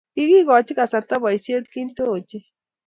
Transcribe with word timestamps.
kikoyochi 0.15 0.73
kasarta 0.77 1.15
boisie 1.21 1.57
kintee 1.71 2.09
ochei 2.15 2.45